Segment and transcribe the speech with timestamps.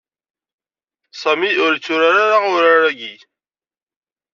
[1.21, 3.15] Sami ur itturar-ara urar-agi.